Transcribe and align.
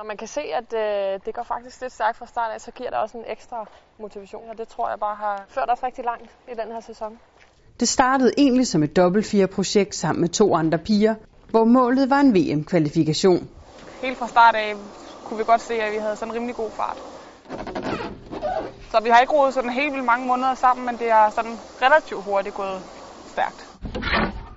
Når 0.00 0.06
man 0.06 0.16
kan 0.16 0.28
se, 0.28 0.40
at 0.40 0.72
øh, 0.72 1.20
det 1.26 1.34
går 1.34 1.42
faktisk 1.42 1.80
lidt 1.80 1.92
stærkt 1.92 2.16
fra 2.16 2.26
start 2.26 2.50
af, 2.54 2.60
så 2.60 2.70
giver 2.70 2.90
det 2.90 2.98
også 2.98 3.18
en 3.18 3.24
ekstra 3.26 3.66
motivation, 3.98 4.50
og 4.50 4.58
det 4.58 4.68
tror 4.68 4.88
jeg 4.88 4.98
bare 5.00 5.16
har 5.16 5.44
ført 5.48 5.70
os 5.72 5.82
rigtig 5.82 6.04
langt 6.04 6.30
i 6.52 6.54
den 6.60 6.72
her 6.72 6.80
sæson. 6.80 7.18
Det 7.80 7.88
startede 7.88 8.32
egentlig 8.38 8.66
som 8.66 8.82
et 8.82 8.96
dobbelt-fire-projekt 8.96 9.94
sammen 9.94 10.20
med 10.20 10.28
to 10.28 10.54
andre 10.54 10.78
piger, 10.78 11.14
hvor 11.50 11.64
målet 11.64 12.10
var 12.10 12.20
en 12.20 12.34
VM-kvalifikation. 12.34 13.48
Helt 14.02 14.18
fra 14.18 14.28
start 14.28 14.54
af 14.54 14.74
kunne 15.24 15.38
vi 15.38 15.44
godt 15.44 15.60
se, 15.60 15.74
at 15.74 15.92
vi 15.92 15.98
havde 15.98 16.16
sådan 16.16 16.32
en 16.32 16.36
rimelig 16.36 16.56
god 16.56 16.70
fart. 16.70 16.98
Så 18.90 19.00
vi 19.02 19.08
har 19.08 19.20
ikke 19.20 19.32
roet 19.32 19.54
sådan 19.54 19.70
helt 19.70 19.92
vildt 19.92 20.06
mange 20.06 20.26
måneder 20.26 20.54
sammen, 20.54 20.86
men 20.86 20.98
det 20.98 21.10
er 21.10 21.30
sådan 21.30 21.56
relativt 21.82 22.24
hurtigt 22.24 22.54
gået 22.54 22.82
stærkt. 23.32 23.68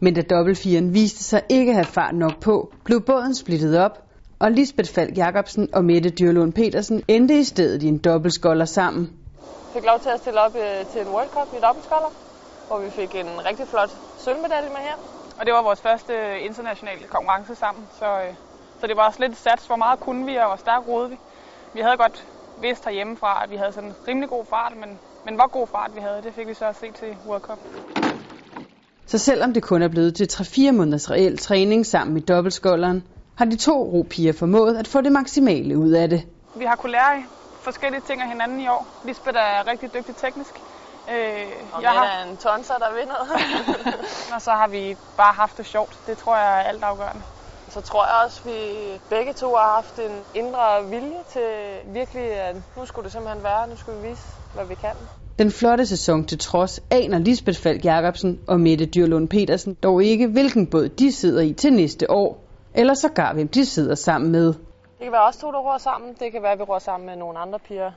Men 0.00 0.14
da 0.14 0.22
dobbeltfiren 0.22 0.94
viste 0.94 1.24
sig 1.24 1.42
ikke 1.48 1.70
at 1.70 1.76
have 1.76 1.92
fart 1.98 2.14
nok 2.14 2.40
på, 2.40 2.72
blev 2.84 3.00
båden 3.00 3.34
splittet 3.34 3.78
op, 3.78 4.04
og 4.38 4.50
Lisbeth 4.50 4.90
Falk 4.94 5.16
Jacobsen 5.16 5.68
og 5.74 5.84
Mette 5.84 6.10
Dyrlund 6.10 6.52
Petersen 6.52 7.02
endte 7.08 7.38
i 7.38 7.44
stedet 7.44 7.82
i 7.82 7.86
en 7.86 7.98
dobbeltskolder 7.98 8.64
sammen. 8.64 9.12
Jeg 9.40 9.82
fik 9.82 9.84
lov 9.90 10.00
til 10.00 10.08
at 10.08 10.20
stille 10.20 10.40
op 10.40 10.56
øh, 10.56 10.86
til 10.92 11.00
en 11.00 11.08
World 11.08 11.30
Cup 11.36 11.48
i 11.58 11.60
dobbeltskolder, 11.66 12.10
hvor 12.68 12.78
vi 12.84 12.90
fik 12.90 13.14
en 13.14 13.30
rigtig 13.48 13.66
flot 13.66 13.90
sølvmedalje 14.18 14.68
med 14.68 14.82
her. 14.88 14.96
Og 15.38 15.46
det 15.46 15.52
var 15.54 15.62
vores 15.62 15.80
første 15.80 16.12
internationale 16.48 17.04
konkurrence 17.14 17.54
sammen, 17.54 17.84
så, 17.98 18.08
øh, 18.22 18.34
så 18.80 18.86
det 18.86 18.96
var 18.96 19.06
også 19.08 19.20
lidt 19.24 19.36
sats, 19.36 19.66
hvor 19.66 19.76
meget 19.76 20.00
kunne 20.00 20.26
vi, 20.26 20.36
og 20.36 20.46
hvor 20.46 20.56
stærkt 20.56 20.88
rodede 20.88 21.10
vi. 21.10 21.16
Vi 21.74 21.80
havde 21.80 21.96
godt 21.96 22.26
vidst 22.60 22.84
herhjemmefra, 22.84 23.44
at 23.44 23.50
vi 23.50 23.56
havde 23.56 23.72
sådan 23.72 23.88
en 23.88 23.94
rimelig 24.08 24.28
god 24.28 24.44
fart, 24.44 24.72
men, 24.82 24.90
men 25.26 25.34
hvor 25.34 25.48
god 25.58 25.66
fart 25.66 25.90
vi 25.94 26.00
havde, 26.00 26.22
det 26.22 26.32
fik 26.34 26.48
vi 26.48 26.54
så 26.54 26.66
at 26.66 26.76
se 26.76 26.86
til 27.00 27.10
World 27.28 27.42
Cup. 27.42 27.58
Så 29.06 29.18
selvom 29.18 29.52
det 29.52 29.62
kun 29.62 29.82
er 29.82 29.88
blevet 29.88 30.14
til 30.14 30.28
3-4 30.32 30.72
måneders 30.72 31.10
reel 31.10 31.38
træning 31.38 31.86
sammen 31.86 32.16
i 32.16 32.20
dobbeltskolderen, 32.20 33.02
har 33.36 33.44
de 33.44 33.56
to 33.56 33.82
ropiger 33.92 34.32
formået 34.32 34.76
at 34.76 34.88
få 34.88 35.00
det 35.00 35.12
maksimale 35.12 35.78
ud 35.78 35.90
af 35.90 36.08
det. 36.08 36.26
Vi 36.56 36.64
har 36.64 36.76
kunnet 36.76 36.92
lære 36.92 37.24
forskellige 37.60 38.02
ting 38.06 38.22
af 38.22 38.28
hinanden 38.28 38.60
i 38.60 38.68
år. 38.68 38.86
Lisbeth 39.06 39.38
er 39.38 39.66
rigtig 39.70 39.94
dygtig 39.94 40.16
teknisk. 40.16 40.54
Øh, 41.10 41.46
og 41.72 41.82
jeg 41.82 41.90
har 41.90 42.24
en 42.24 42.36
tonser, 42.36 42.74
der 42.74 42.90
vinder. 42.98 43.20
og 44.34 44.42
så 44.42 44.50
har 44.50 44.68
vi 44.68 44.96
bare 45.16 45.34
haft 45.34 45.58
det 45.58 45.66
sjovt. 45.66 45.98
Det 46.06 46.18
tror 46.18 46.36
jeg 46.36 46.60
er 46.60 46.62
altafgørende. 46.62 47.22
Så 47.68 47.80
tror 47.80 48.04
jeg 48.06 48.14
også, 48.24 48.40
at 48.44 48.50
vi 48.50 48.58
begge 49.10 49.32
to 49.32 49.54
har 49.54 49.74
haft 49.74 49.98
en 49.98 50.16
indre 50.34 50.88
vilje 50.88 51.22
til 51.32 51.48
virkelig, 51.94 52.32
at 52.32 52.56
nu 52.76 52.86
skulle 52.86 53.04
det 53.04 53.12
simpelthen 53.12 53.44
være, 53.44 53.68
nu 53.68 53.76
skulle 53.76 54.00
vi 54.00 54.08
vise, 54.08 54.22
hvad 54.54 54.64
vi 54.64 54.74
kan. 54.74 54.94
Den 55.38 55.50
flotte 55.50 55.86
sæson 55.86 56.24
til 56.24 56.38
trods 56.38 56.80
aner 56.90 57.18
Lisbeth 57.18 57.60
Falk 57.60 57.84
Jacobsen 57.84 58.40
og 58.48 58.60
Mette 58.60 58.86
Dyrlund 58.86 59.28
Petersen 59.28 59.74
dog 59.82 60.04
ikke, 60.04 60.26
hvilken 60.26 60.66
båd 60.66 60.88
de 60.88 61.12
sidder 61.12 61.42
i 61.42 61.52
til 61.52 61.72
næste 61.72 62.10
år, 62.10 62.43
eller 62.74 62.94
sågar 62.94 63.32
hvem 63.32 63.48
de 63.48 63.66
sidder 63.66 63.94
sammen 63.94 64.32
med. 64.32 64.46
Det 64.46 65.02
kan 65.02 65.12
være 65.12 65.28
os 65.28 65.36
to, 65.36 65.52
der 65.52 65.58
ror 65.58 65.78
sammen. 65.78 66.16
Det 66.20 66.32
kan 66.32 66.42
være, 66.42 66.52
at 66.52 66.58
vi 66.58 66.62
ror 66.62 66.78
sammen 66.78 67.06
med 67.06 67.16
nogle 67.16 67.38
andre 67.38 67.58
piger 67.58 67.92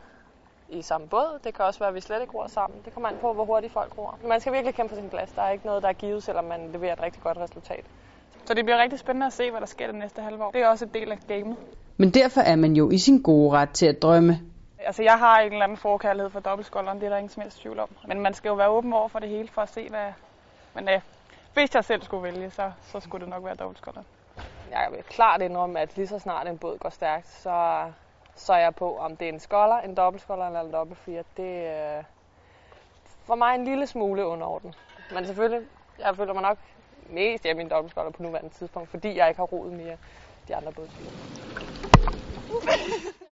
i 0.69 0.81
samme 0.81 1.07
båd. 1.07 1.39
Det 1.43 1.53
kan 1.53 1.65
også 1.65 1.79
være, 1.79 1.89
at 1.89 1.95
vi 1.95 2.01
slet 2.01 2.21
ikke 2.21 2.33
ror 2.33 2.47
sammen. 2.47 2.79
Det 2.85 2.93
kommer 2.93 3.09
an 3.09 3.15
på, 3.21 3.33
hvor 3.33 3.45
hurtigt 3.45 3.73
folk 3.73 3.97
ror. 3.97 4.19
Man 4.27 4.41
skal 4.41 4.53
virkelig 4.53 4.75
kæmpe 4.75 4.95
for 4.95 5.01
sin 5.01 5.09
plads. 5.09 5.31
Der 5.31 5.41
er 5.41 5.49
ikke 5.49 5.65
noget, 5.65 5.83
der 5.83 5.89
er 5.89 5.93
givet, 5.93 6.23
selvom 6.23 6.45
man 6.45 6.59
leverer 6.73 6.93
et 6.93 7.01
rigtig 7.01 7.23
godt 7.23 7.37
resultat. 7.37 7.85
Så 8.45 8.53
det 8.53 8.65
bliver 8.65 8.81
rigtig 8.81 8.99
spændende 8.99 9.25
at 9.25 9.33
se, 9.33 9.51
hvad 9.51 9.61
der 9.61 9.67
sker 9.67 9.87
det 9.87 9.95
næste 9.95 10.21
halve 10.21 10.43
år. 10.43 10.51
Det 10.51 10.61
er 10.61 10.67
også 10.67 10.85
en 10.85 10.91
del 10.93 11.11
af 11.11 11.17
gamet. 11.27 11.57
Men 11.97 12.09
derfor 12.09 12.41
er 12.41 12.55
man 12.55 12.73
jo 12.75 12.89
i 12.89 12.97
sin 12.97 13.21
gode 13.21 13.51
ret 13.51 13.69
til 13.69 13.85
at 13.85 14.01
drømme. 14.01 14.39
Altså, 14.79 15.03
jeg 15.03 15.19
har 15.19 15.39
en 15.39 15.51
eller 15.51 15.63
anden 15.63 15.77
forkærlighed 15.77 16.29
for 16.29 16.39
dobbeltskolderen, 16.39 16.99
det 16.99 17.05
er 17.05 17.09
der 17.09 17.17
ingen 17.17 17.29
som 17.29 17.41
helst 17.41 17.61
tvivl 17.61 17.79
om. 17.79 17.89
Men 18.07 18.19
man 18.19 18.33
skal 18.33 18.49
jo 18.49 18.55
være 18.55 18.69
åben 18.69 18.93
over 18.93 19.07
for 19.07 19.19
det 19.19 19.29
hele 19.29 19.47
for 19.47 19.61
at 19.61 19.69
se, 19.69 19.89
hvad... 19.89 20.11
Men 20.75 20.89
øh, 20.89 21.01
hvis 21.53 21.75
jeg 21.75 21.83
selv 21.83 22.01
skulle 22.01 22.23
vælge, 22.23 22.49
så, 22.49 22.71
så 22.91 22.99
skulle 22.99 23.25
det 23.25 23.29
nok 23.29 23.45
være 23.45 23.55
dobbeltskolderen. 23.55 24.05
Jeg 24.71 24.87
vil 24.91 25.03
klart 25.03 25.41
indrømme, 25.41 25.79
at 25.79 25.97
lige 25.97 26.07
så 26.07 26.19
snart 26.19 26.47
en 26.47 26.57
båd 26.57 26.77
går 26.77 26.89
stærkt, 26.89 27.27
så, 27.27 27.85
så 28.35 28.53
er 28.53 28.57
jeg 28.57 28.75
på, 28.75 28.97
om 28.97 29.17
det 29.17 29.29
er 29.29 29.33
en 29.33 29.39
skolder, 29.39 29.77
en 29.77 29.95
dobbeltskolder 29.95 30.47
eller 30.47 30.61
en 30.61 30.73
dobbeltfire. 30.73 31.23
Det 31.37 31.67
er 31.67 32.03
for 33.25 33.35
mig 33.35 33.55
en 33.55 33.65
lille 33.65 33.87
smule 33.87 34.25
underorden. 34.25 34.73
Men 35.13 35.25
selvfølgelig, 35.25 35.67
jeg 35.99 36.15
føler 36.15 36.33
mig 36.33 36.41
nok 36.41 36.57
mest 37.09 37.43
hjemme 37.43 37.61
i 37.61 37.65
en 37.65 37.71
dobbeltskolder 37.71 38.11
på 38.11 38.23
nuværende 38.23 38.49
tidspunkt, 38.49 38.89
fordi 38.89 39.17
jeg 39.17 39.27
ikke 39.27 39.39
har 39.39 39.45
roet 39.45 39.73
mere 39.73 39.97
de 40.47 40.55
andre 40.55 40.71
bådtyper. 40.71 41.11